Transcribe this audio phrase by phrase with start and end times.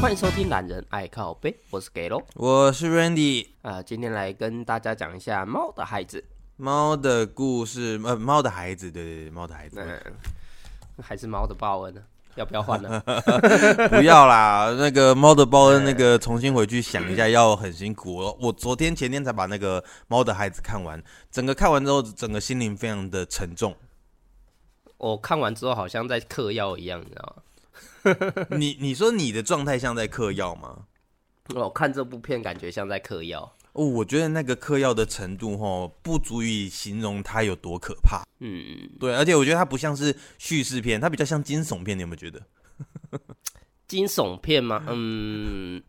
[0.00, 6.24] 欢迎收听《懒人爱靠背》，我是 Gelo，我是 Randy 啊、呃，今天来跟大家讲一下猫的孩子，
[6.56, 10.14] 猫的故事，呃，猫的孩子，对对对，猫的孩子，嗯，
[11.02, 12.00] 还是猫的报恩呢？
[12.36, 13.02] 要不要换呢？
[13.90, 18.14] 不要啦，那个猫的报恩，那个重新回去想一下，要很辛苦。
[18.14, 23.74] 我我昨天前天才把那个猫的孩子看完，整个看完之后，整个心灵非常的沉重。
[24.96, 27.42] 我看完之后，好像在嗑药一样，你知道吗？
[28.56, 30.84] 你你说你的状态像在嗑药吗？
[31.54, 33.84] 我看这部片感觉像在嗑药哦。
[33.84, 38.22] 我觉得那个嗑药的程度哈，不足以形容它有多可怕。
[38.40, 41.96] 嗯，对，而且我觉得它不像是叙事片，它比较像惊悚片。
[41.96, 42.42] 你有没有觉得？
[43.88, 44.84] 惊悚片吗？
[44.88, 45.82] 嗯，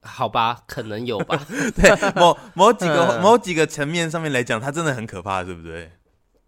[0.00, 1.38] 好吧，可能有吧。
[1.76, 5.92] 对，某某几个、嗯、某几个层面上面来讲，它真的很可怕，对不对？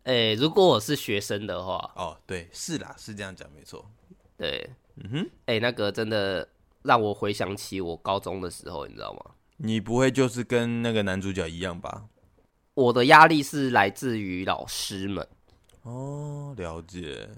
[0.05, 3.88] 哎、欸，如果我是学生的话，哦，对，是啦，是这样讲，没错。
[4.36, 6.48] 对，嗯哼，哎、欸，那个真的
[6.83, 9.34] 让我回想起我高中的时候，你知道吗？
[9.59, 12.06] 你不会就是跟那个男主角一样吧？
[12.75, 15.28] 我的压力是来自于老师们。
[15.83, 17.28] 哦，了解。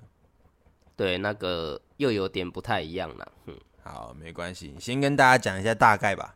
[0.96, 3.32] 对，那个又有点不太一样了。
[3.46, 6.34] 嗯，好，没关系，先跟大家讲一下大概吧。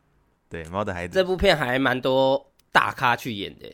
[0.51, 3.73] 对，猫的孩子这部片还蛮多大咖去演的。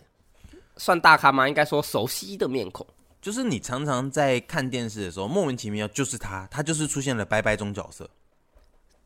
[0.76, 1.48] 算大咖吗？
[1.48, 2.86] 应该说熟悉的面孔，
[3.20, 8.08] 就是你常常在看电视的时候，莫名其妙就是他，他就是出现了拜拜中角色。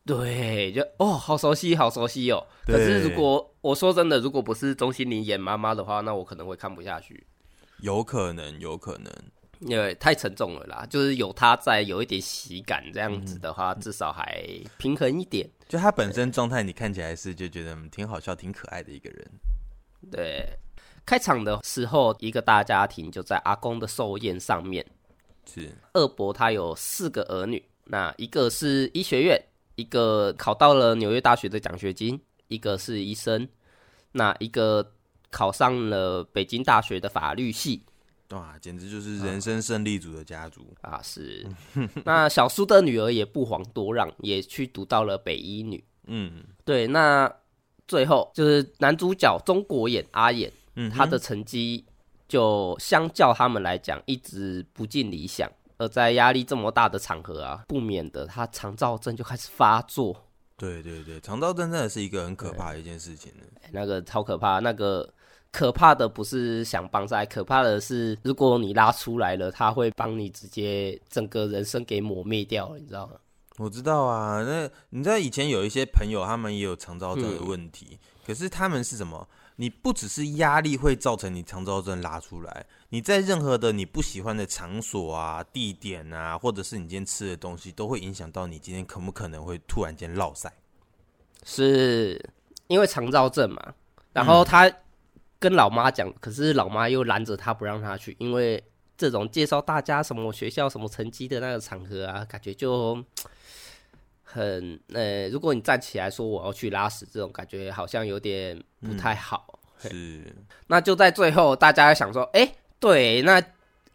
[0.05, 2.43] 对，就哦，好熟悉，好熟悉哦。
[2.65, 7.27] 可是如果我说真的，如果不是钟欣凌演妈妈的话，那我可能会看不下去。
[7.81, 9.13] 有可能，有可能，
[9.59, 10.83] 因为太沉重了啦。
[10.89, 14.43] 就是有他在，有一点喜感，这样子的话，嗯、至少还
[14.77, 15.47] 平衡一点。
[15.67, 19.31] 就他本身状态，你看起来是就觉得挺好笑、挺可爱的一个人。
[20.09, 20.49] 对。
[21.05, 24.85] 开场的时候，一个大家庭就在阿公的寿宴上面。
[25.45, 29.41] 是二伯他有四个儿女，那一个是医学院，
[29.75, 32.19] 一个考到了纽约大学的奖学金，
[32.49, 33.47] 一个是医生，
[34.11, 34.93] 那一个
[35.31, 37.81] 考上了北京大学的法律系。
[38.29, 41.01] 哇，简直就是人生胜利组的家族啊，啊！
[41.01, 41.43] 是。
[42.05, 45.83] 那小叔的女儿也不遑多让，也去读到了北医女。
[46.05, 46.85] 嗯，对。
[46.85, 47.31] 那
[47.87, 50.51] 最后就是男主角中国演阿演。
[50.81, 51.83] 嗯，他的成绩
[52.25, 60.25] 就相较他们来讲一直不尽理想，而在压力这么大的场合啊，不免的他肠躁症就开始发作。
[60.55, 63.43] 对对对，肠躁症真的是一个很可怕的一件事情呢。
[63.71, 65.13] 那个超可怕，那个
[65.51, 73.13] 可怕的不是想帮塞，可怕的是如果你拉出来了，他会帮你直接整个人生给抹灭掉了，你知道吗？
[73.57, 79.27] 我知道啊，那你知道以前有一些朋友他们也有肠躁症的问题，嗯，可是他们是什么？
[79.61, 90.49] 你不只是压力会造成你肠躁症拉出来，你在任何的你不喜欢的场所啊、地点啊，或者是你今天吃的东西，都会影响到你今天可不可能会突然间落塞。
[91.43, 92.31] 是
[92.67, 93.73] 因为肠躁症嘛？
[94.13, 94.71] 然后他
[95.37, 98.63] 跟老妈讲，可是老妈又拦着他不让他去，因为
[98.97, 103.03] 这种介绍大家什么学校、什么成绩的那个场合啊，感觉就。
[104.31, 109.59] 很呃，如果你站起来说我要去拉屎，这种感觉好像有点不太好。
[109.85, 110.35] 嗯、是，
[110.67, 113.41] 那就在最后，大家想说，哎、欸，对，那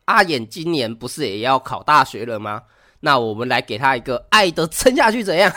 [0.07, 2.63] 阿衍今年不是也要考大学了吗？
[3.01, 5.53] 那我们来给他一个爱的撑下去，怎样？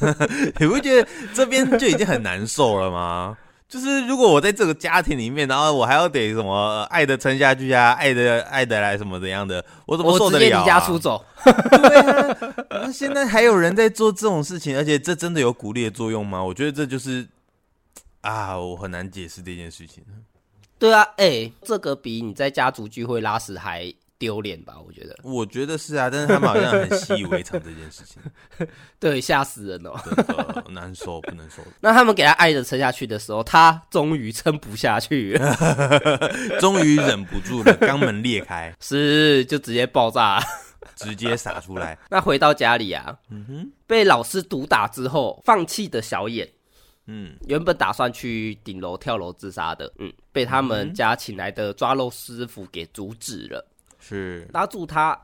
[0.60, 3.36] 你不觉得这边就已经很难受了吗？
[3.72, 10.44] 就是如果我在这个家庭里面，然后我还要得什么爱的撑下去啊，爱的爱的来什么怎样的，我怎么受得了、啊？
[10.44, 11.24] 我直接离家出走。
[11.42, 12.36] 对啊，
[12.68, 16.44] 那现在还有人在做这种事情，而且这真的有鼓励的作用吗？
[16.44, 17.26] 我觉得这就是
[18.20, 20.04] 啊，我很难解释这件事情。
[20.78, 23.90] 对啊，哎、欸，这个比你在家族聚会拉屎还。
[24.22, 25.18] 丢脸吧，我觉得。
[25.24, 28.22] 我觉得是啊，但是他们好像很习以为常这件事情。
[29.00, 31.60] 对，吓死人哦，真的难受， 不能受。
[31.80, 35.56] 那他们给他爱的撑下去的时候，他终于撑不下去了，
[36.62, 40.40] 终于忍不住了，肛门裂开，是就直接爆炸，
[40.94, 41.98] 直接洒出来。
[42.08, 46.48] 那回到家里啊，嗯哼，被老师毒打之后放弃的小眼，
[47.08, 53.66] 嗯，原本打算去顶楼跳楼自杀的，嗯，被他们家请来的抓漏师傅给阻止了。
[54.02, 55.18] 是拉住他，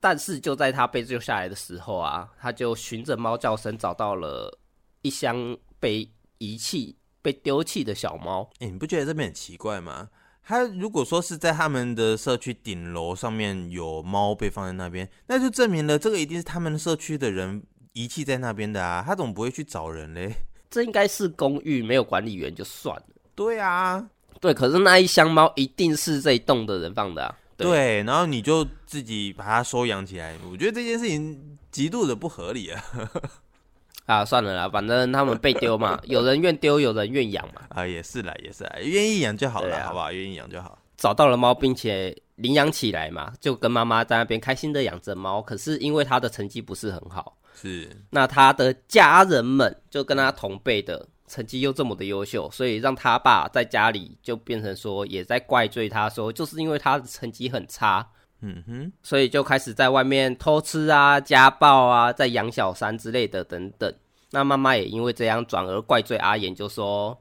[0.00, 4.58] 但是就在他被救下来的时候啊，他就循着猫叫声找到了
[5.02, 8.42] 一箱被遗弃、被丢弃的小猫。
[8.54, 10.08] 哎、欸，你不觉得这边很奇怪吗？
[10.46, 17.62] 他如果说是在他们的社区顶楼上面有猫被放在那边，那就证明了这个一定是他们社区的人
[17.94, 19.02] 遗弃在那边的啊。
[19.06, 20.34] 他怎么不会去找人嘞？
[20.68, 23.06] 这应该是公寓没有管理员就算了。
[23.34, 24.06] 对啊，
[24.38, 27.38] 对，可是那一箱猫一定是这一栋的人放的啊。
[27.56, 32.84] 对，对，然后你就自己把它收养起来，我觉得这件事情极度的不合理啊。
[34.06, 37.62] 啊，算了啦，反正他们被丢嘛，有人愿丢，有人愿养嘛。
[37.70, 40.12] 啊，也是啦，也是啦，愿意养就好了，啊、好不好？
[40.12, 40.78] 愿意养就好。
[40.96, 45.40] 找到了猫，并且领养起来嘛，就跟妈妈在那边开心的养着猫。
[45.40, 58.10] 可是因为他的成绩不是很好，是那他的家人们就跟他同辈的成绩又这么的优秀，所以让他爸在家里就变成说也在怪罪他说，就是因为他的成绩很差。
[58.46, 63.94] 嗯哼，所以就开始在外面偷吃啊、家暴啊、在养小三之类的等等。
[64.32, 67.18] 那妈妈也因为这样转而怪罪阿言，就说：“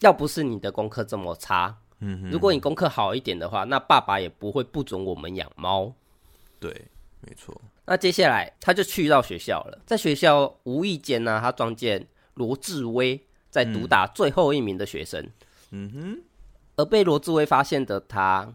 [0.00, 5.92] 要不是你的功课这么差，嗯哼，如果你功课好一点的话，那爸爸也不会不准我们养猫。”
[6.58, 6.72] 对，
[7.20, 7.54] 没错。
[7.84, 13.20] 那接下来他就去到学校了，在学校无意间呢，他撞见罗志威
[13.50, 15.26] 在毒打最后一名的学生。
[15.70, 16.22] 嗯哼，
[16.76, 18.52] 而被罗志威发现的他。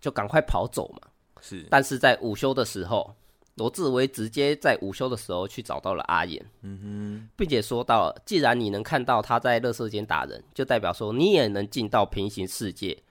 [0.00, 1.08] 就赶快跑走嘛！
[1.40, 3.16] 是，但是在午休的时候，
[3.54, 13.02] 罗志威直接在午休的时候去找到了阿言，嗯哼，并且说到了，既然你能看到他在垃圾间打人，就代表说你也能进到平行世界。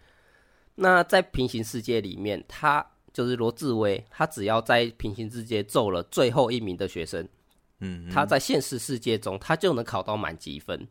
[0.75, 7.27] 那在平行世界里面，他就是罗志威，他只要在平行世界揍了最后一名的学生，
[7.83, 10.87] 嗯，他在现实世界中他就能考到满级分。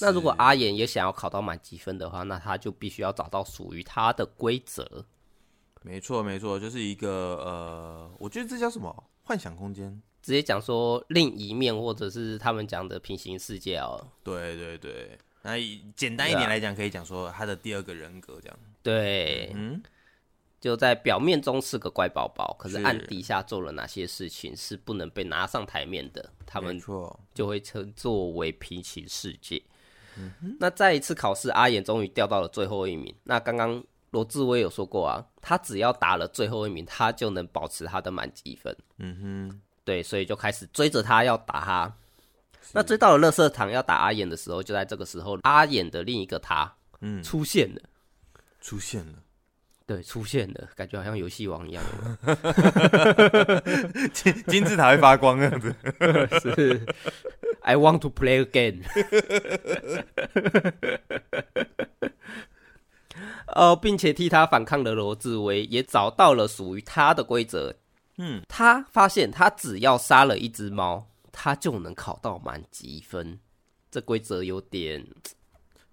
[0.00, 5.06] 那如果阿妍也想要考到满级分的话，那他就必须要找到属于他的规则。
[5.82, 7.08] 没错，没错，就是一个
[7.42, 10.02] 呃，我觉得这叫什么幻想空间？
[10.20, 14.06] 直接讲说另一面，或者是他们讲的平行世界哦。
[14.22, 15.56] 对对对，那
[15.96, 18.58] 简单一点来讲，可以讲说他的第二个人格这样。
[18.82, 19.80] 对，嗯，
[20.60, 26.80] 就在表面中是个乖宝宝，可是暗底下做了哪些事情是不能被拿上台面的，他们
[27.34, 29.62] 就会称作为平行世界。
[30.16, 33.14] 嗯，那再一次考试，阿妍终于掉到了最后一名。
[33.24, 33.82] 那刚刚。
[34.10, 38.74] 罗志威有说过啊，他只要打了最后一名，他就能保持他的满积分。
[38.96, 41.94] 嗯哼，对，所以就开始追着他要打他。
[42.72, 47.82] 那追到了乐色堂要打阿妍的时候，就在这个时候，阿妍的另一个他，嗯，出现了，
[48.62, 49.22] 出现了，
[49.88, 51.82] 对，出现了，感觉好像游戏王一样，
[54.12, 55.74] 金金字塔会发光这样子。
[56.44, 56.86] 是
[57.62, 58.82] ，I want to play again。
[63.54, 67.74] 呃，并且替他反抗的罗志威也找到了属于他的规则。
[68.18, 73.40] 嗯，他发现他只要杀了一只猫，他就能考到满级分。
[73.90, 75.02] 这规则有点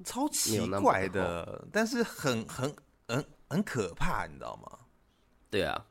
[0.03, 2.75] 超奇怪的，但是很很
[3.56, 4.80] 很很可怕，你知道吗？
[5.50, 5.86] 对啊。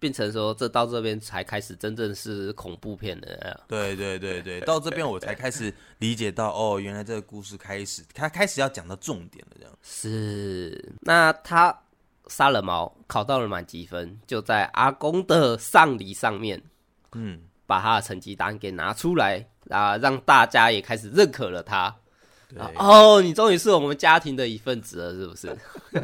[0.00, 3.60] 变成说，这到这边才开始真正是恐怖片的。
[3.66, 9.78] 对对对对，到这边我才开始理解到，哦，原来这个故事开始，他开始要讲到重点了，这样。
[9.82, 11.76] 是，那他
[12.28, 16.62] 杀了猫，考到了满级分，就在阿公的丧礼上面，
[17.14, 21.96] 嗯，把他的成绩单给拿出来啊，让大家也开始认可了他。
[22.48, 25.56] 对哦，你终于是我们家庭的一份子了，是不是？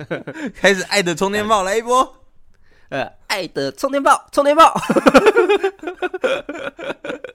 [0.55, 2.21] 开始爱的充电宝来一波。
[2.91, 4.75] 呃，爱的充电宝，充电宝，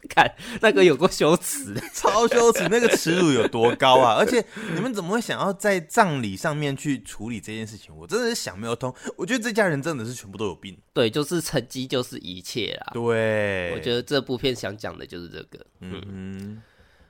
[0.07, 4.13] 看那个有过羞耻，超羞耻，那个耻辱有多高啊！
[4.15, 4.45] 而且
[4.75, 7.93] 你们怎么会想要在葬礼上面去处理这件事情？
[7.97, 8.93] 我真的是想没有通。
[9.17, 10.77] 我觉得这家人真的是全部都有病。
[10.93, 12.91] 对，就是成绩就是一切啦。
[12.93, 15.65] 对，我觉得这部片想讲的就是这个。
[15.81, 16.61] 嗯嗯。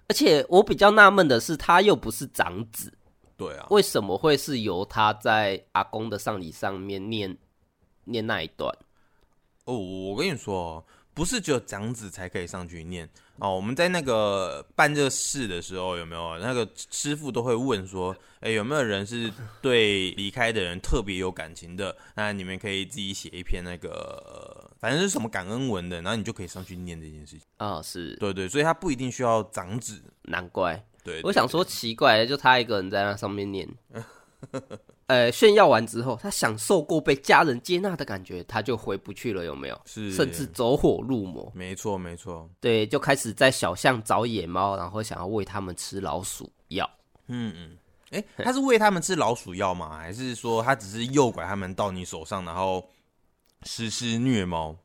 [0.10, 2.94] 而且我比较纳闷的是，他又不是长子。
[3.38, 3.68] 对啊。
[3.70, 7.38] 为什么会是由他在阿公的丧礼上面念？
[8.06, 8.76] 念那一段
[9.66, 10.84] 哦，我跟你说，
[11.20, 13.06] 不是只有长子才可以上去念
[13.40, 13.54] 哦。
[13.54, 19.30] 我们在那个办这个事的时候，有没有那个师傅都会问说，哎，有没有人是
[19.62, 21.94] 对离开的人特别有感情的？
[22.16, 27.84] 那你们可以自己写一篇那个，反正是什么感恩文的，然后你就可以上去念这件事情啊、哦。
[27.84, 30.82] 是，对对，所以他不一定需要长子，难怪。
[31.04, 33.68] 对，对，对，我想说奇怪，就他一个人在那上面念。
[35.10, 39.82] 呃，炫耀完之后，他享受过被家人接纳的感觉，他就回不去了，有没有？
[39.86, 41.52] 是，甚至走火入魔。
[41.56, 42.48] 没错，没错。
[42.62, 46.88] 对，就开始在小巷找野猫，然后想要喂他们吃老鼠药。
[47.26, 47.78] 嗯嗯。
[48.12, 49.98] 哎，他是喂他们吃老鼠药吗？
[49.98, 52.88] 还是说他只是诱拐他们到你手上，然后
[53.64, 54.76] 实施虐猫？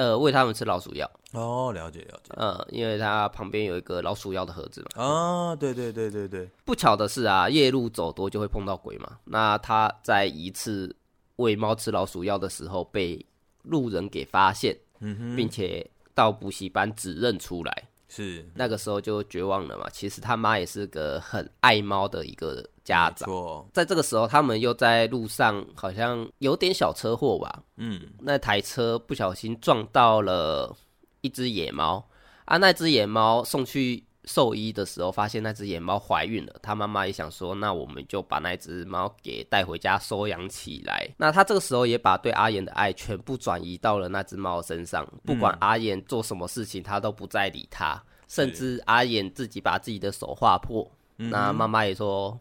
[0.00, 1.10] 呃，喂他们吃老鼠药。
[1.32, 2.32] 哦，了解了解。
[2.34, 5.04] 呃，因为他旁边有一个老鼠药的盒子嘛。
[5.04, 6.48] 啊，对对对对对。
[6.64, 9.18] 不巧的是啊，夜路走多就会碰到鬼嘛。
[9.24, 10.96] 那他在一次
[11.36, 13.22] 喂猫吃老鼠药的时候被
[13.64, 17.88] 路人给发现，嗯哼，并且到补习班指认出来。
[18.08, 19.86] 是那个时候就绝望了嘛。
[19.90, 23.28] 其实他妈也是个很爱猫的一个家长。
[23.72, 27.62] 在这个时候，他们又在路上好像有点小车祸吧。
[27.76, 30.76] 嗯，那台车不小心撞到了。
[31.22, 32.02] 一只野猫
[32.46, 36.54] 啊，那只野猫送去兽医的时候，发现那只野猫怀孕了。
[36.62, 41.06] 他妈妈也想说，那我们就把那只猫给带回家收养起来。
[41.18, 48.02] 那他这个时候也把对阿妍的爱全部转移到了那只猫身上，不管阿妍做什么事情，他都不再理他。
[48.26, 52.40] 甚至阿妍自己把自己的手划破，那妈妈也说：“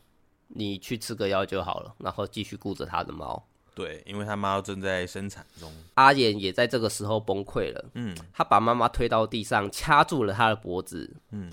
[0.49, 3.43] 你去吃个药就好了。”然后继续顾着他的猫。
[3.73, 5.71] 对，因为他妈正在生产中。
[5.93, 7.85] 阿妍也在这个时候崩溃了。
[7.93, 11.15] 嗯，他把妈妈推到地上，掐住了他的脖子。
[11.31, 11.49] 嗯，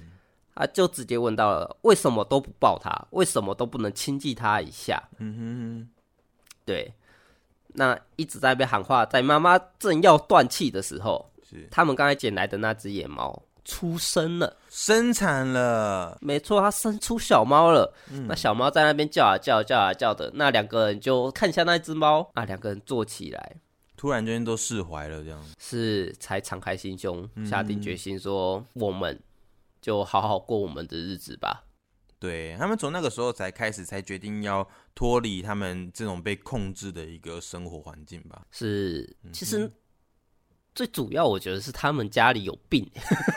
[0.52, 3.06] 他就直接问到了：“为什么都不抱他？
[3.10, 5.88] 为什么都不能亲近他一下？”嗯哼哼。
[6.64, 6.92] 对，
[7.74, 13.40] 那一直在被喊话，在妈妈正要断气的时候，是他们刚才捡来的那只野猫。
[13.66, 17.92] 出生了，生产了，没错，它生出小猫了。
[18.12, 20.30] 嗯、那小猫在那边叫啊叫，叫啊叫的。
[20.34, 23.56] 那两个人就看一下那只猫，啊两个人坐起来，
[23.96, 29.20] 突然间都释怀了，这样是才敞开心胸，下定决心说，嗯、我们
[29.80, 31.64] 就好好过我们的日子吧。
[32.20, 38.46] 对，他们从那个时候才开始，才决定要脱离他们这种被控制的一个生活环境吧。
[38.52, 39.68] 是，其实。
[40.76, 42.86] 最主要，我觉得是他们家里有病。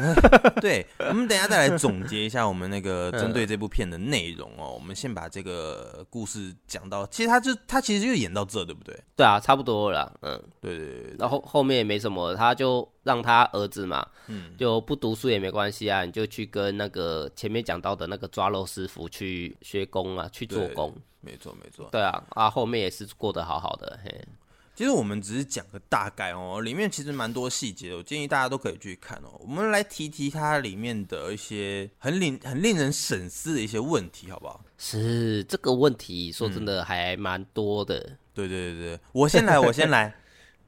[0.60, 4.74] 对，我们等一下再来总结一下我们那个针对这部片的内容哦。
[4.74, 8.94] 我们先把这个故事讲到，其实他就他其实就演到这，对不对？
[9.16, 10.12] 对啊，差不多了。
[10.22, 11.16] 嗯，对对对。
[11.18, 20.94] 然后后面也没什么，他就让他儿子嘛，嗯，就不读书也没关系啊，你就去跟那个前面讲到的那个抓肉师傅去学工啊，去做工。
[21.22, 21.88] 没错没错。
[21.90, 24.22] 对啊，啊，后面也是过得好好的，嘿。
[24.80, 29.36] 其实我们只是讲个大概哦，里面其实蛮多细节的，我建议大家都可以去看哦。
[29.42, 34.64] 我们来提提它里面的一些很令很令人深思的一些问题，好不好？
[34.78, 38.00] 是这个问题，说真的还蛮多的。
[38.00, 40.16] 嗯、对对对对，我先来， 我先来。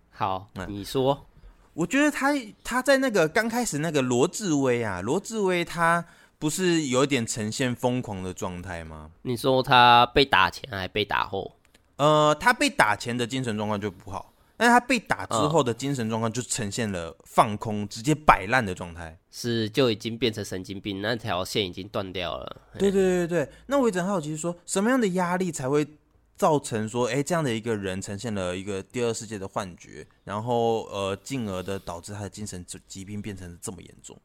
[0.10, 1.25] 好，嗯、你说。
[1.74, 2.34] 我觉得他
[2.65, 6.03] 他在那个刚开始那个罗志威啊，罗志威他
[6.38, 9.10] 不是有点呈现疯狂的状态吗？
[9.22, 11.56] 你说他被打前还被打后？
[12.01, 22.62] 呃，他被打前的精神状况就不好，但是他被打之后的精神状况就呈现了放空、直接摆烂的状态，是就已经变成神经病，那条线已经断掉了。
[22.79, 25.88] 对对对对，那我一直很好奇，说什么样的压力才会
[26.36, 34.20] 造成说，哎，这样的一个人呈现了一个第二世界的幻觉，然后呃，进而的导致他的精神疾病变成这么严重，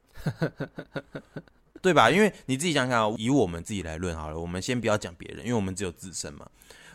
[1.83, 2.11] 对吧？
[2.11, 6.49] 因为你自己想想，以我们自己来论好了，我们先不要讲别人，因为我们只有自身嘛。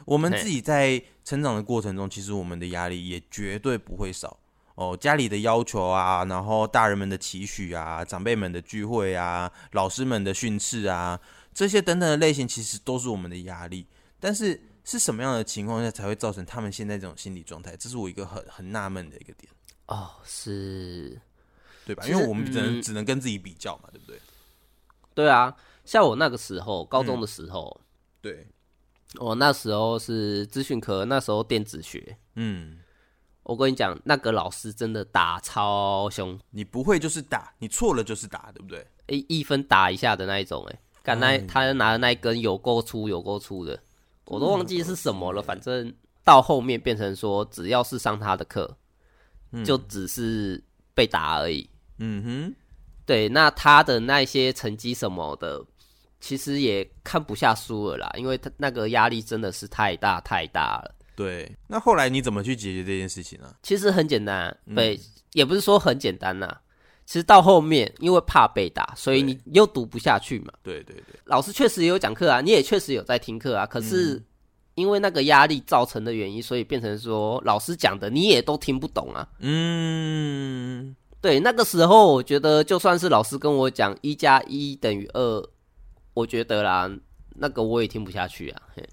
[0.06, 4.38] 我们自己在成长的过程中，其实我们的压力也绝对不会少
[4.76, 4.98] 哦。
[5.00, 11.20] 家里的要求啊，然后大人们的期许啊，长辈们的聚会啊，老师们的训斥啊，
[11.54, 13.86] 这些等等的类型，其实都是我们的压力。
[14.20, 17.76] 但是是什么样的情况下才会造成他们现在这种心理状态？
[17.78, 19.52] 这是我一个很很纳闷的一个点。
[19.88, 21.20] 哦，是，
[21.86, 22.04] 对吧？
[22.08, 24.20] 因为我们只能、嗯、只能跟自己比较嘛，对不对？
[25.14, 25.56] 对啊，
[25.86, 27.86] 像我那个时候，高中的时候，嗯、
[28.22, 28.48] 对。
[29.20, 32.18] 我那时候是资讯科，那时候电子学。
[32.36, 32.78] 嗯，
[33.44, 36.40] 我跟你讲，那个老师真的打超凶。
[36.52, 38.88] 你不会就是打，你错了就是打，对不对？
[39.08, 43.78] 一一分打一下的那一种，哎，刚才他拿的那一根有够粗，有够粗的，
[44.26, 45.42] 我都忘记是什么了。
[45.42, 48.78] 反正到后面变成说，只要是上他的课，
[49.66, 50.64] 就只是
[50.94, 51.70] 被打而已。
[51.98, 52.56] 嗯哼，
[53.06, 55.66] 对，那他的那些成绩什么的。
[56.22, 60.96] 其实也看不下书了啦，因为他那个压力真的是太大太大了。
[61.16, 63.54] 对，那后来你怎么去解决这件事情呢？
[63.62, 65.00] 其实很简单，对，嗯、
[65.34, 66.56] 也不是说很简单呐。
[67.06, 70.54] 其实到后面，因为怕被打，所以你又读不下去嘛。
[70.64, 73.66] 对对对，老师确实也有讲课啊，你也确实有在听课啊。
[73.66, 74.22] 可是
[74.76, 79.28] 因为那个压力造成的原因，所以变成说老师讲的你也都听不懂啊。
[79.40, 85.50] 嗯，对，那个时候我觉得就算是老师跟我讲一加一等于二。
[86.14, 86.92] 我觉得啦，
[87.36, 88.62] 那个我也听不下去啊。
[88.76, 88.88] 嘿，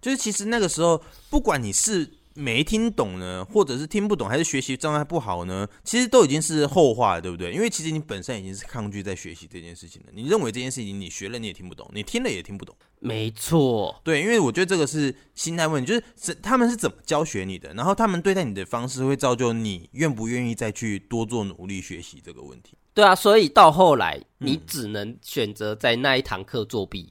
[0.00, 7.52] 就是其实那个时候，不管你是没听懂呢，或者是听不懂，还是学习状态不好呢，其实都已经是后话了，对不对？
[7.52, 10.08] 因为其实你本身已经是抗拒在学习这件事情了。
[10.14, 12.74] 你认为这件事情你学了你也听不懂，你听了也听不懂。
[13.00, 22.78] 没错，对，因为我觉得这个是心态问题，就是他们是怎么教学你的，然后他们对待你的方式会造就你愿不愿意再去多做努力学习这个问题。
[22.94, 27.10] 对啊，所以到后来你只能选择在那一堂课作弊。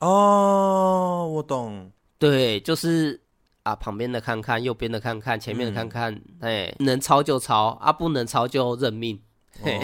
[0.00, 0.08] 嗯。
[0.08, 1.90] 哦，我懂。
[2.18, 3.20] 对，就是
[3.62, 9.20] 啊，旁边的看看，右边的看看，前面的看看，哎、嗯，能抄就抄，啊，不能抄就认命。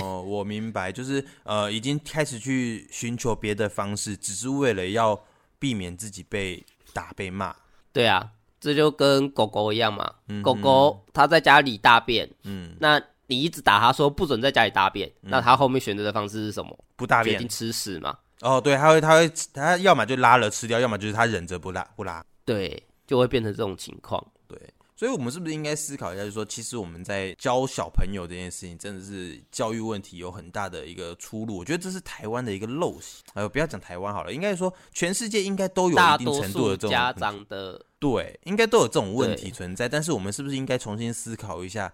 [0.02, 5.18] 哦，我明白，就是呃，已经开始去寻求别的方式，只是为了要
[5.60, 7.54] 避免自己被打、被骂。
[7.92, 10.12] 对啊，这就跟狗狗一样嘛。
[10.26, 13.00] 嗯、狗狗它在家里大便，嗯，那。
[13.30, 16.76] 你一直打他说不准在家里大便，嗯、那他后面选择的方式是什么？
[16.96, 18.18] 不大便，决定吃屎嘛？
[18.40, 24.20] 哦，对，他会，他会，他要么就拉了吃掉，要么就是他忍着不拉不拉，对，就会变成这种情况。
[24.48, 24.58] 对，
[24.96, 31.58] 所以我们是不是应该思考一下，就是说，其实我们在教小朋友这件事情，真的是教育问题有很大的一个出路。
[31.58, 33.22] 我觉得这是台湾的一个陋习。
[33.34, 39.88] 哎呦，不要讲台湾好了，应该说全世界应该都有一定程度的这种家长的，对，应该都有这种问题存在。
[39.88, 41.92] 但是我们是不是应该重新思考一下？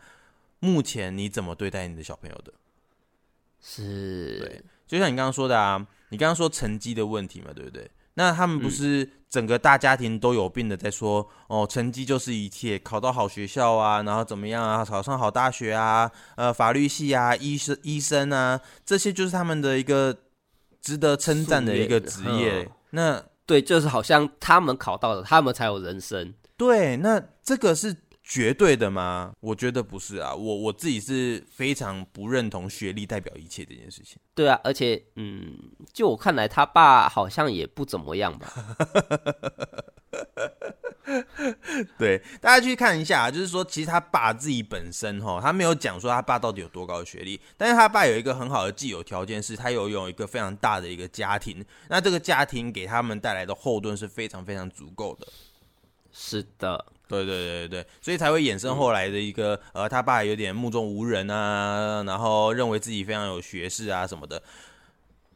[0.60, 2.52] 目前你怎么对待你的小朋友的？
[3.60, 7.90] 是对，就像你刚刚说的啊，你刚刚说成绩的问题嘛，对不对？
[8.14, 20.16] 那他们不是整个大家庭都有病的在说，嗯、哦，成绩就是一切，考到好学校啊，然后怎么样啊，考上好大学啊，呃，法律系啊，医生医生啊，这些就是他们的一个
[20.80, 22.62] 值得称赞的一个职业。
[22.62, 26.32] 嗯、那对，就是好像他们考到了，他们才有人生。
[26.56, 27.96] 对，那这个是。
[28.28, 29.32] 绝对的吗？
[29.38, 34.18] 我觉得不是啊，我我自己是非常不认同学历代表一切这件事情。
[34.34, 35.56] 对啊，而且，嗯，
[35.92, 38.52] 就我看来，他爸好像也不怎么样吧。
[41.96, 55.28] 对，大家去看一下，就是说，其实他爸自己本身哈，他没有讲说他爸到底有多高的学历，但是他爸有一个很好的既有条件，是他有有一个非常大的一个家庭，那这个家庭给他们带来的后盾是非常非常足够的。
[56.10, 56.84] 是的。
[57.08, 64.42] 对对对对，所以才会衍生后来的一个、嗯、呃，他爸有点目中无人啊，然后认为自己非常有学识啊什么的。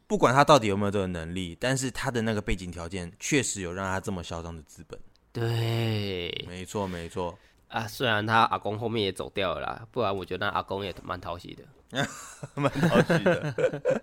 [0.07, 4.99] 不管他到底有没有这个能力，但是他的那个背景条件确实有让他这么嚣张的资本。
[5.31, 11.63] 对，没错没错啊，虽然他阿公后面也走掉了啦，不然我觉得那阿公也蛮讨喜的，
[12.55, 13.55] 蛮讨喜的。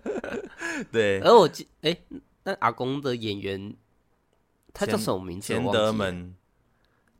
[0.91, 1.95] 对，而我记，哎，
[2.41, 3.75] 那阿公的演员
[4.73, 5.53] 他叫什么名字？
[5.53, 6.35] 钱德门。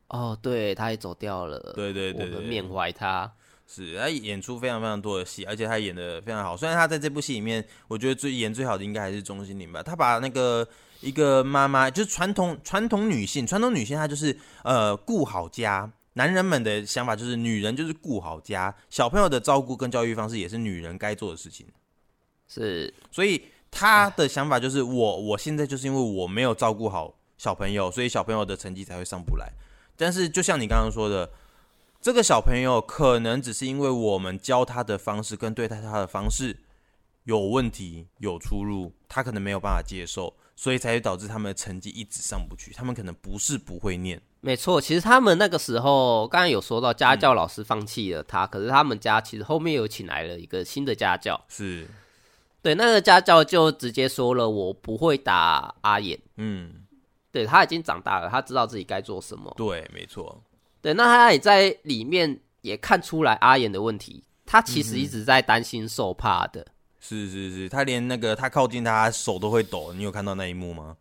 [0.09, 1.57] 哦，对，他也走掉了。
[1.75, 3.31] 对对对，我们缅怀他。
[3.71, 6.57] 是他演出非常非常多的戏，而且他演的非常好。
[6.57, 9.83] 虽然他在这部戏里面，我觉得最演最好的应该还是钟欣凌吧。
[9.83, 10.67] 他把那个
[11.01, 15.91] 一个妈妈，就是传统传统女性，传统女性她就是呃顾好家。
[16.13, 21.67] 男人们的想法就是女人就是顾好家，小朋友的照顾跟教育方式也是女人该做的事情。
[22.47, 29.47] 是，所以他的想法就是我我现在就是因为我没有照顾好小朋友，所以小朋友的成绩才会上不来。
[29.99, 31.29] 但是，就像你刚刚说的，
[31.99, 36.57] 这个小朋友可能只是因为我们教他的方式跟对待他的方式
[37.25, 42.71] 有问题、有出入，他可能没有办法接受，所以才会导致他们的成绩一直上不去。
[42.71, 44.79] 他们可能不是不会念，没错。
[44.79, 51.85] 其实他们那个时候，刚刚有说到家教老师放弃了他，嗯、可是他们家其实后面有请来了一个新的家教，是
[52.61, 56.17] 对那个家教就直接说了，我不会打阿妍。
[56.37, 56.85] 嗯。
[57.31, 59.53] 对，他已经长大了，他知道自己该做什么。
[59.55, 60.41] 对，没错。
[60.81, 66.61] 对，那他也在里面也看出来阿言的问题，他其实一直在担心受怕的。
[66.61, 70.97] 嗯、是是是，他连那个他靠近他手都会抖，你有看到那一幕吗？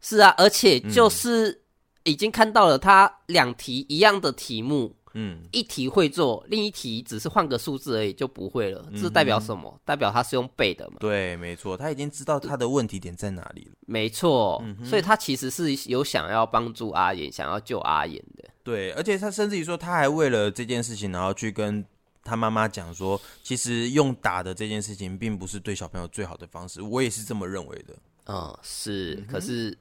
[0.00, 1.62] 是啊，而且就是
[2.04, 4.96] 已经看到了他两题一样的题目。
[5.14, 9.70] 嗯，一题会做，另一题只是换个数字而已就不会了，这代表什么？
[9.74, 10.96] 嗯、代表他是用背的嘛？
[11.00, 13.72] 对，没错，他已经知道他的问题点在哪里了。
[13.86, 18.48] 没错，嗯、所以他其实是有想要帮助阿言，想要救阿言的。
[18.62, 21.84] 对，而且他甚至于说，他还为了这件事情，然后去跟
[22.24, 26.80] 他妈妈讲说，其实用打的这件事情，并不是对小朋友最好的方式。
[26.80, 27.94] 我也是这么认为的。
[28.26, 29.76] 嗯，是，嗯、可是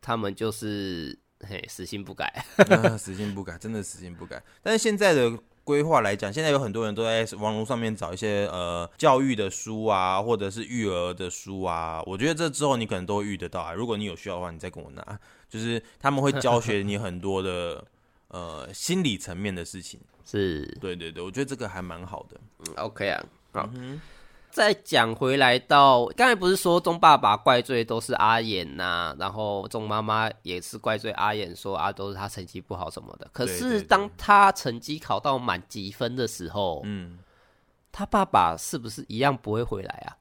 [0.00, 1.18] 他们就是。
[1.40, 4.42] 嘿，死性不改， 啊，死性不改，真的死性不改。
[4.62, 12.02] 但是现在的规划来讲，现在有很多人都在网络上面找一些呃教育的书啊，或者是育儿的书啊。
[12.06, 13.72] 我觉得这之后你可能都会遇得到啊。
[13.72, 15.20] 如果你有需要的话，你再跟我拿。
[15.48, 17.84] 就是他们会教学你很多的
[18.28, 20.00] 呃心理层面的事情。
[20.24, 22.40] 是，对对对，我觉得这个还蛮好的。
[22.58, 23.70] 嗯，OK 啊，好。
[23.74, 24.00] 嗯
[24.56, 33.28] 再讲回来到刚才不是说钟爸爸怪罪都是阿妍呐、啊，然后钟妈妈也是怪罪阿妍说啊都是他成绩不好什么的。
[33.34, 37.18] 可是当他成绩考到满级分的时候，嗯，
[37.92, 40.16] 他爸爸是不是一样不会回来啊？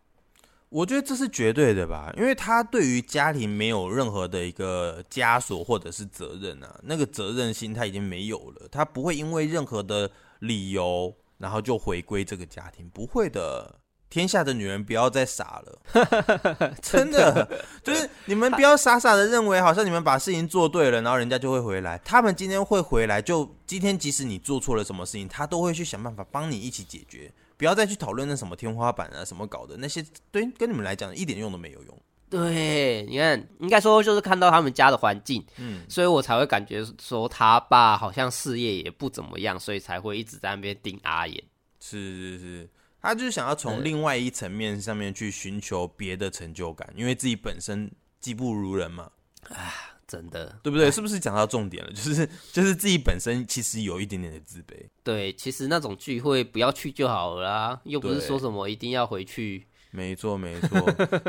[0.68, 13.80] 我觉得这是绝对的吧，因为他对于家庭没有任何的一个枷锁或者是责任啊，那个责任心他已经没有了，他不会因为任何的理由然后就回归这个家庭，不会的。
[14.10, 17.48] 天下的女人不要再傻了， 真的，
[17.84, 22.00] 就是你们不要傻傻的认为，好像你们把事情做对了，然后人家就会回来。
[22.06, 27.32] 他们今天会回来，就今天即使你做错了什么事情，他都会去想办法帮你一起解决。
[27.58, 32.00] 不要再去讨论那什么天花板啊，什么搞的那些，对，跟你们来讲一点用都没有用。
[32.30, 41.42] 对，你看，应该说就是看到他们家的环境，嗯，所以我才会感觉说他爸好像事业也不怎么样，所以才会一直在那边盯阿言。
[41.80, 42.70] 是是是，
[43.06, 49.12] 他就是想要从另外一层面上面去寻求别的成就感，因为自己本身技不如人嘛。
[49.50, 49.92] 啊。
[50.08, 50.92] 真的，对不对？
[50.92, 51.92] 是不是讲到重点了？
[51.92, 54.76] 就是就是自己本身其实有一点点的自卑。
[55.04, 59.66] 对，其实那种聚会不要去就好了啦，又不是说什么一定要回去。
[59.96, 60.80] 没错，没错。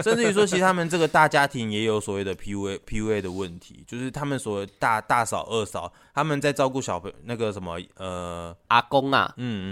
[0.03, 9.67] 甚至于说，其实他们这个大家庭也有所谓的 PUA PUA 的问题，就是他们所谓大大嫂、二嫂，他们在照顾小朋友那个什么呃阿公啊，嗯嗯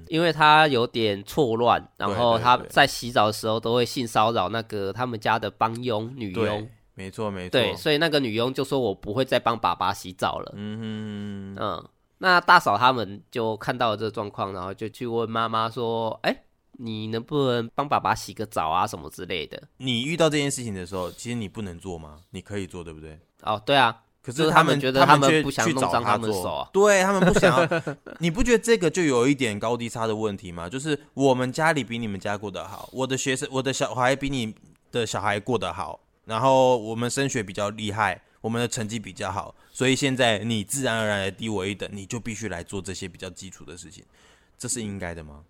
[0.00, 6.68] 嗯，因为他有点错乱，然后他在洗澡的时候都会性骚扰那个他们家的帮佣女佣。
[6.94, 7.52] 没错，没错。
[7.52, 11.88] 对，所以那个女佣就说：“我不会再帮爸爸洗澡了。”嗯哼嗯。
[12.18, 16.42] 那大嫂他们就看到了这个状况，然后就去问妈妈说：“哎、欸，
[16.80, 22.18] 你能不能帮爸爸洗个澡啊，什么之类的？”你遇到这件事情的时候，其实你不能做吗？
[22.30, 23.18] 你可以做，对不对？
[23.42, 24.02] 哦，对啊。
[24.22, 27.82] 可是他们觉得他们不想弄脏他们的手啊，对他们不想要。
[28.20, 30.68] 你不觉得这个就有一点高低差的问题吗？
[30.68, 34.54] 就是我们家里比你们家过得好，我的学生，我的小孩比你
[34.92, 35.98] 的小孩过得好。
[36.26, 44.04] 然后我们升学比较厉害，我们的成绩比较好，所以现在你自然而然的低我一等，你就必须来做这些比较基础的事情，
[44.58, 45.40] 这是应该的吗？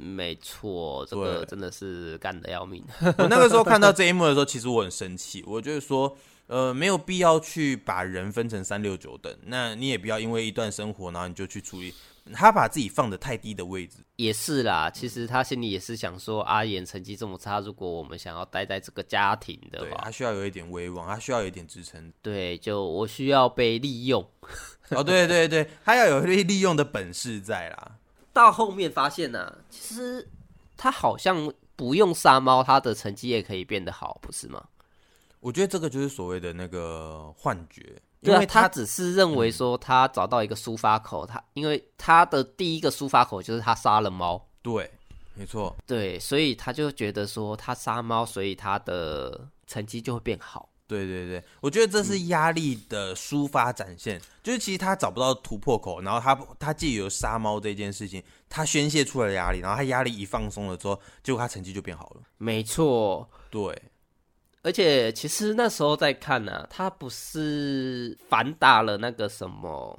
[0.00, 2.82] 没错，这个真的是干得要命。
[3.18, 11.92] 我那个时候看到这一幕的时候，其实我很生气，我就是说，呃，没有必要去把人分成三六九等，那你也不要因为一段生活，然后你就去处理。
[12.32, 14.88] 他把自己放的太低的位置，也是啦。
[14.88, 22.12] 其实他心里也是想说，阿言成绩这么差，如果我们想要待在这个家庭的话，他需要有一点威望，他需要有一点支撑。
[22.22, 24.24] 对，就我需要被利用。
[24.90, 27.96] 哦，对对对，他要有被利用的本事在啦。
[28.32, 30.28] 到后面发现呢、啊，其实
[30.76, 34.62] 他好像不用杀猫，他的成绩也可以变得好，不是吗？
[35.40, 38.00] 我觉得这个就是所谓的那个幻觉。
[38.20, 44.90] 因为他只是认为说他找到一个抒发口，他因为他的第一个抒发口就是他杀了猫，对，
[45.32, 50.68] 没错，对，所以他就觉得说他杀猫，所以他的成绩就会变好。
[50.98, 62.22] 对对对，我觉得这是压力的抒发展现，嗯、就是其实他找不到突破口，然后他他借由杀猫这件事情，他宣泄出来的压力，然后他压力一放松了之后，结果他成绩就变好了。
[62.38, 63.80] 没错，对。
[64.62, 69.98] 而且其实那时候在看呢、啊，他不是反打了那个什么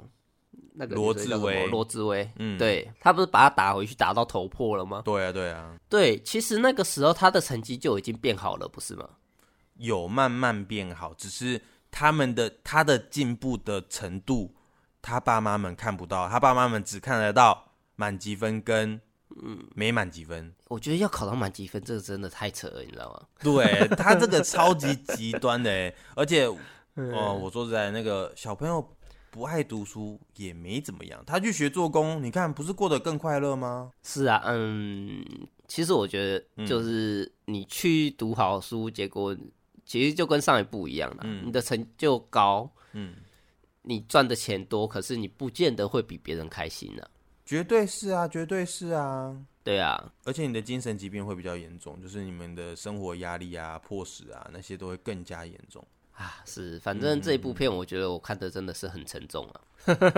[0.74, 5.02] 那个罗志威，罗志威，嗯，对，他不是把他打回去，打到头破了吗？
[5.04, 9.08] 对啊，对啊，对，其实那个时候他的成绩就已经变好了，不是吗？
[9.82, 14.54] 有慢慢变好，只是他们的他的进步的程度，
[15.00, 19.00] 他爸妈们看不到，他爸妈们只看得到满级分跟。
[19.42, 23.26] 嗯，没满几分，我觉得要考到满几分，这个真的太扯了，你知道吗？
[23.42, 26.58] 对，他这个超级极端的，而且哦、
[26.96, 28.86] 呃， 我说实在，那个小朋友
[29.30, 33.90] 不爱读书也没怎么样，他去学做工，你看不是过得更快乐吗？
[34.02, 35.24] 是啊，嗯，
[35.66, 39.34] 其实我觉得就是你去读好书，结果
[39.84, 43.14] 其实就跟上一步一样了，嗯，你的成就高，嗯，
[43.82, 47.10] 你赚的钱多，可是你不见得会比别人开心呢、啊。
[47.44, 56.40] 绝对是啊，绝对是啊，对啊，而且你的精神疾病会比较严重，就是你们的生活压力啊、迫使啊那些都会更加严重啊。
[56.46, 59.60] 是，反正这一部片我觉得我看的真的是很沉重啊，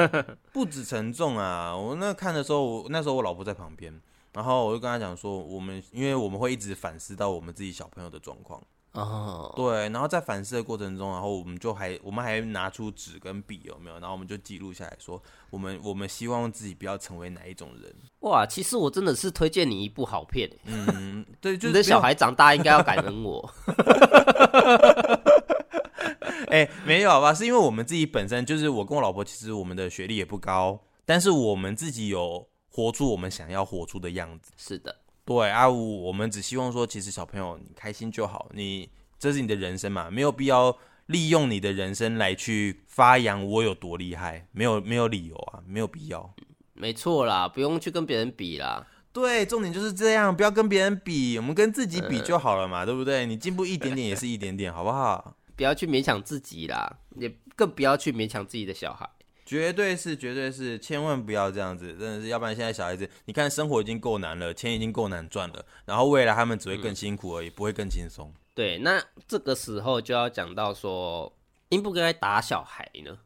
[0.53, 1.75] 不止沉重啊。
[1.75, 3.99] 我那看的时候，我那时候我老婆在旁边，
[4.33, 8.63] 然后我就跟她讲说，我们因为我们会一直反思到我们自己小朋友的状况。
[8.95, 9.57] 哦，oh.
[9.57, 13.99] 对，然后在反思的过程中，然后我们就还我们还拿出纸跟笔，有没有？
[13.99, 17.93] 然后我们就记录下来说，我们我们希望自己不要成为哪一种人。
[18.21, 20.49] 哇，其实我真的是推荐你一部好片。
[20.65, 23.53] 嗯，对， 就是你的小孩长大应该要感恩我。
[26.49, 27.35] 哎，没有吧？
[27.35, 34.53] 是因为我们自己本身就是我跟我老婆，其实我们的学历也不高，但是我们自己有活出我们想要活出的样子。
[34.57, 34.95] 是的。
[35.25, 46.35] 对啊，我们只希望说，其实小朋友你开心就好，你这是你的人生嘛，没有必要利用你的人生来去发扬我有多厉害，没有没有理由啊，没有必要。
[46.75, 48.87] 没错啦，不用去跟别人比啦。
[49.13, 53.25] 对，重点就是这样，不要跟别人比，我们跟自己比就好了嘛，嗯、对不对？
[53.25, 55.37] 你进步一点点也是一点点，好不好？
[55.57, 59.09] 不要去勉强自己啦，也更不要去勉强自己的小孩。
[59.55, 68.35] 绝对是，绝对是，千万不要这样子，真的是，要不然现在小孩子，你看生活已经够难了，钱已经够难赚了，然后未来他们只会更辛苦而已，嗯、不会更轻松。
[68.53, 71.33] 对，那这个时候就要讲到说，
[71.69, 73.17] 应不应该打小孩呢？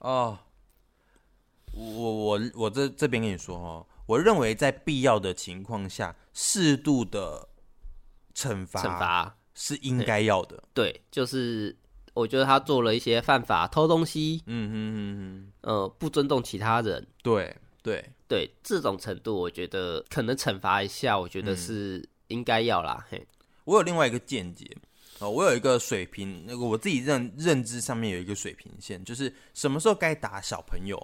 [0.00, 0.38] 哦，
[1.72, 7.48] 我我我这这边跟你说哦，我认为在必要的情况下，适度的
[8.34, 10.62] 惩罚惩罚是应该要的。
[10.74, 11.74] 对，就是。
[12.20, 23.04] 我觉得他做了一些犯法，偷东西，嗯哼哼哼，呃，不尊重其他人，对对对，这种程度，我觉得可能惩罚一下，我觉得是应该要啦。
[23.10, 23.26] 嗯、嘿，
[23.64, 24.66] 我有另外一个见解
[25.18, 30.96] 哦，我有一个水平，那个我自己认认知上面有一个水平线，就是什么时候该打小朋友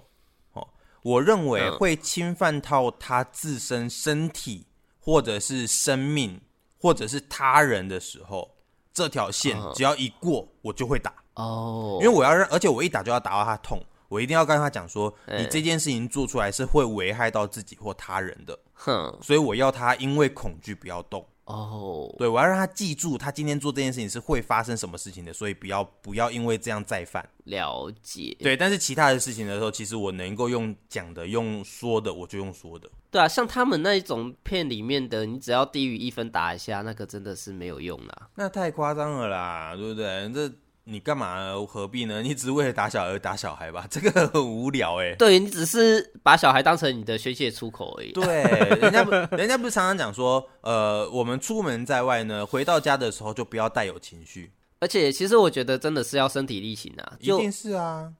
[0.53, 0.67] 哦。
[1.03, 4.65] 我认为会侵犯到他自身身体
[4.99, 6.39] 或者是生命
[6.79, 8.56] 或者是他人的时候，
[8.97, 11.13] 这条线只要一过，我就会打。
[11.35, 13.79] 哦，因为我要让，而且我一打就要打到他痛。
[14.09, 21.23] 我一定要跟他讲说，你这件事情做出来是会危害到自己或他人的，哼，所以我要他因为恐惧不要动。
[21.43, 27.23] 哦，对，我要让他记住，他今天做这件事情是会发生什么事情的，所以不要不要因为这样再犯。
[27.43, 32.89] 了解，对，但是其他的事情的时候，其实我能够用讲的、用说的，我就用说的。
[33.17, 40.31] 对啊，像他们那一种片里面的，你只要低于一分打一下，那个真的是没有用啦，那太夸张了啦，对不对？
[40.33, 40.53] 这。
[40.89, 41.53] 你干嘛？
[41.67, 42.21] 何必呢？
[42.21, 43.85] 你只是为了打小孩而打小孩吧？
[43.91, 45.13] 这个很无聊哎。
[45.15, 48.13] 对，你只是把小孩当成你的宣泄出口而已。
[48.13, 48.43] 对，
[48.79, 54.53] 人家不，人家不是常常讲说，呃，我们出门在外呢，回到家的时候就不要带有情绪。
[54.79, 57.17] 而且，其实我觉得真的是要身体力行啊。
[57.19, 58.13] 一定是啊。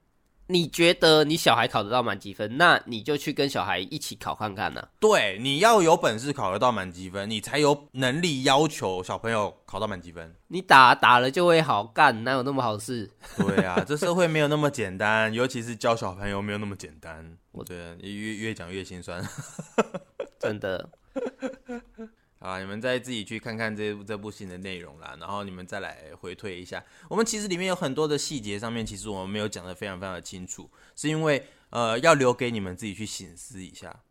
[0.49, 4.89] 你觉得你小孩考得到满积分，那你就去跟小孩一起考看看呢、啊？
[4.99, 10.33] 对，你要有本事考得到满积分，你才有能力要求小朋友考到满积分。
[10.47, 13.09] 你打打了就会好干，哪有那么好事？
[13.37, 17.37] 对啊， 这社会没有那么简单，尤其是教小朋友没有那么简单。
[17.51, 19.21] 我觉得越越讲越心酸，
[20.39, 20.89] 真的。
[22.39, 26.83] 啊，你们再自己去看看这部这部戏的内容啦，然后你们再来回退一下。
[27.09, 34.03] 我们其实里面有很多的细节上面，其实我们没有讲的非常非常的清楚，是因为呃要留给你们自己去醒思一下。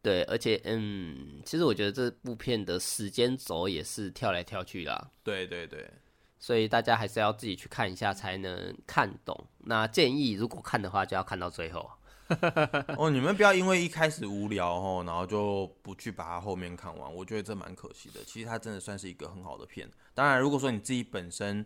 [0.00, 5.10] 对，而且嗯，其实我觉得这部片的时间轴也是跳来跳去啦。
[5.24, 5.90] 对对对，
[6.38, 9.48] 所以大家还是要自己去看一下才能看懂。
[9.64, 11.90] 那建议如果看的话，就要看到最后。
[12.98, 18.22] 哦，你们不要因为一开始无聊哦，然后就不去把它后面看完，我觉得这蛮可惜的。
[18.24, 19.90] 其实它真的算是一个很好的片。
[20.14, 21.64] 当然，如果说你自己本身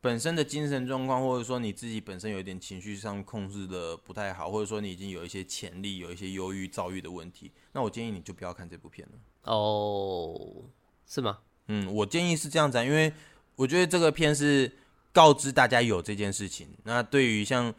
[0.00, 9.52] 本身的精神状况，或者说你自己本身有一点情绪上控制的不太好，或者说你已经有一些潜力，有一些忧郁、躁郁的问题，那我建议你就不要看这部片了。
[9.52, 10.62] 哦，
[11.06, 11.40] 是吗？
[11.66, 13.12] 嗯，我建议是这样子啊，因为
[13.56, 14.72] 我觉得这个片是
[15.12, 16.68] 告知大家有这件事情。
[16.84, 17.74] 那对于像。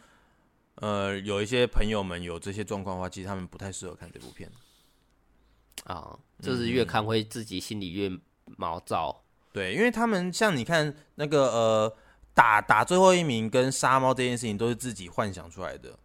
[0.81, 4.49] 呃，有一些朋友们有这些状况的话，其实他们不太适合看这部片
[5.83, 8.09] 啊，就是越看会自己心里越
[8.57, 9.23] 毛躁。
[9.51, 11.97] 对，因为他们像你看那个呃，
[12.33, 15.99] 打打最后一名跟杀猫这件事情都是自己幻想出来的，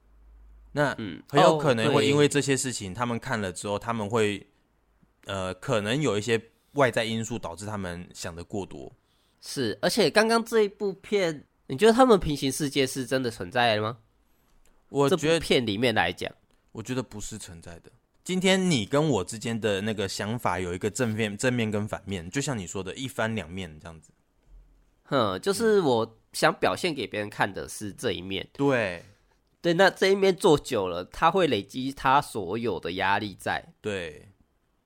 [0.73, 4.45] 那嗯，很有可能会因为这些事情，他们看了之后，他们会
[5.27, 6.41] 呃，可能有一些
[6.73, 8.93] 外在因素导致他们想的过多。
[9.41, 13.99] 是，而且刚刚这一部片，你觉得他们平行世界是真的存在的吗？
[14.95, 16.33] 我觉得片里面来讲，
[16.71, 17.91] 我觉得不是存在的。
[18.23, 24.13] 今天你跟我之间的那个想法有一个正面、正面跟反面，就像你说的一翻两面这样子。
[25.03, 28.49] 哼，就是我想表现给别人看的是这一面。
[28.53, 29.05] 对，
[29.61, 33.65] 对，那这一面做久了，他会累积他所有的压力在。
[33.81, 34.29] 对，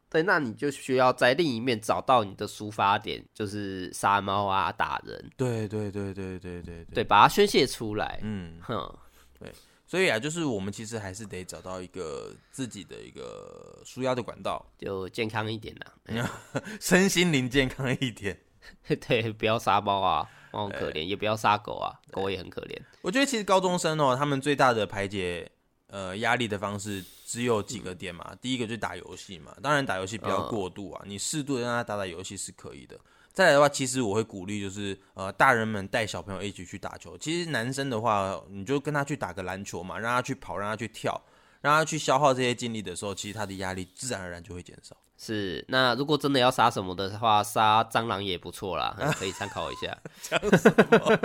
[0.09, 5.31] 对，那你就需要在另一面找到你的抒发点，就是杀猫啊、打人。
[5.37, 8.18] 对，对，对，对，对，对，对，把它宣泄出来。
[8.23, 8.99] 嗯，哼，
[9.38, 9.53] 对。
[9.88, 16.29] 所以啊，就是我们其实还是得找到一个自己的一个舒压的管道， 就健康一点啦，嗯、
[16.79, 18.38] 身心灵健康一点。
[19.09, 22.79] 对，不要杀猫啊，猫很可怜；也不要杀狗啊，狗也很可怜。
[23.01, 25.51] 我觉得其实高中生哦，他们最大的排解
[25.87, 28.27] 呃压力的方式只有几个点嘛。
[28.31, 32.98] 嗯、第一个就是打游戏嘛，当然打游戏不要过度啊，嗯、你适度的让他打打游戏是可以的。
[33.38, 37.16] 再来的话，其实我会鼓励，就是呃，大人们带小朋友一起去打球。
[37.16, 41.22] 其实男生的话，你就跟他去打个篮球嘛，让他去跑，让他去跳，
[41.61, 44.96] 让他去消耗这些精力的时候，其实他的压力自然而然就会减少。
[45.16, 49.96] 是，那如果真的要杀什么的话，杀蟑螂也不错啦，可以参考一下。
[50.20, 51.16] 讲什么？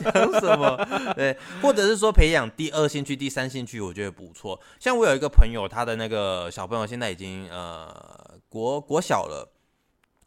[0.00, 0.88] 讲什么？
[1.14, 4.60] 对，或者是说培养第二兴趣、第三兴趣，我觉得不错。
[4.80, 9.48] 像我有一个朋友，他的那个小朋友现在已经呃国国小了。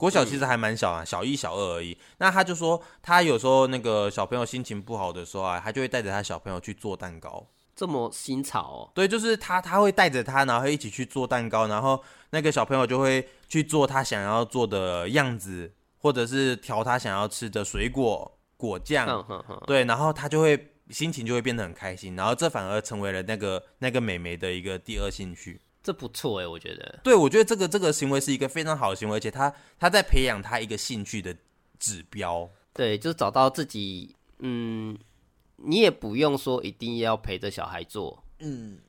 [0.04, 1.98] 国小其实还蛮小啊，小一、小二而已。
[2.18, 7.48] 那他就说，他有时候那个小朋友心情不好的时候啊，他就会带着他小朋友去做蛋糕。
[7.74, 8.92] 这么新潮哦？
[8.94, 19.26] 对，就是他他会带着他，然后一起去做蛋糕，然后那个小朋友就会去做他想要做的样子，或者是调他想要吃的水果果酱。
[19.66, 25.62] 对，然后他就会心情就会变得很开心，然后这反而成为了那个那个美眉的一个第二兴趣。
[25.84, 27.00] 这不错哎，我觉得。
[27.04, 31.36] 对，我觉得这个这个行为是一个非常好的行为，而且他他在培养他一个兴趣的
[31.78, 32.50] 指标。
[32.74, 34.98] 对，就是找到自己，嗯，
[35.58, 38.80] 你也不用说一定要陪着小孩做，嗯，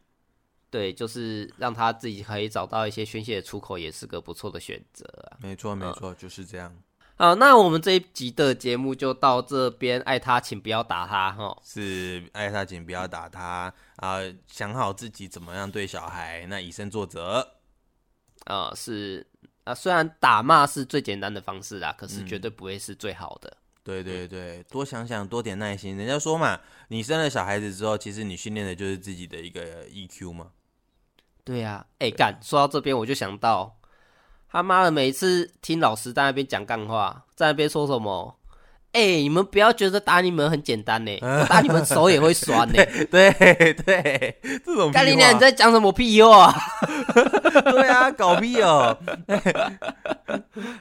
[0.71, 5.37] 对，就是让他自己可以找到一些宣泄的出口，也是个不错的选择啊。
[5.43, 6.75] 没错，没错，就是这样。
[7.17, 10.01] 好，那我们这一集的节目就到这边。
[10.01, 11.57] 爱他，请不要打他，哈。
[11.63, 14.19] 是爱他，请不要打他啊！
[14.49, 17.55] 想好自己怎么样对小孩，那以身作则。
[18.47, 19.25] 啊，是
[19.63, 23.49] 啊，虽然打骂是最简单的方式啦，可是绝对不会是最好的。
[23.49, 25.97] 嗯、对对对，多想想，多点耐心。
[25.97, 30.49] 人家说嘛，你生了小孩子之后，其实你训练的就是自己的一个 EQ 嘛。
[31.45, 33.79] 对呀、啊，哎、欸，干，说到这边我就想到。
[34.55, 38.39] 他妈的，每次听老师在那边讲干话，在那边说什么？
[38.93, 41.11] 哎、欸，你们不要觉得打你们很简单呢，
[41.51, 42.75] 打你们手也会酸呢。
[43.11, 43.33] 对
[43.85, 44.93] 对，这种。
[44.93, 46.55] 干你娘，你在讲什么屁话？
[47.65, 48.97] 对啊，搞屁哦！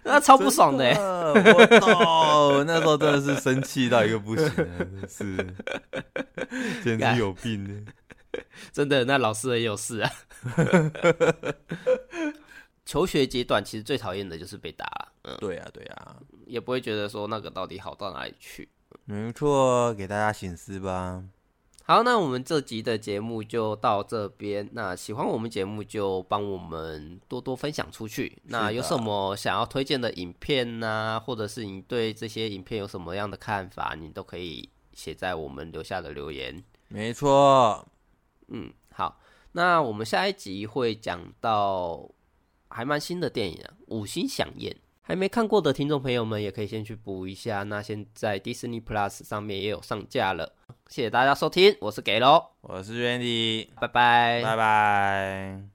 [0.04, 0.86] 那超不爽的。
[1.34, 5.36] 我操，那时候真的是生气到一个不行，真是，
[6.84, 7.74] 简直有病呢。
[8.72, 10.12] 真的，那老师也有事啊。
[12.86, 14.86] 求学阶段其实最讨厌的就是被打，
[15.24, 18.68] 嗯，对啊，对啊，也不会觉得说那个到底好到哪里去。
[19.06, 21.24] 没错，给大家省思吧。
[21.86, 24.70] 好，那我们这集的节目就到这边。
[24.74, 28.38] 那喜欢我们节目就帮我们多多分享出去。
[28.44, 31.20] 那有什么想要推荐的影片呢、啊？
[31.20, 33.96] 或者是你对这些影片有什么样的看法？
[34.00, 36.64] 你都可以写在我们留下的留言。
[36.88, 37.86] 没错，
[38.48, 39.20] 嗯，好，
[39.54, 42.10] 那我们下一集会讲到。
[42.74, 47.64] 还蛮新的电影啊，《五星响宴》，还没看过的听众朋友们也可以先去补一下。
[47.64, 50.54] 那现在 Disney Plus 上面也有上架了。
[50.88, 55.73] 谢谢大家收听，我是给喽，我是 Randy，拜拜，拜拜。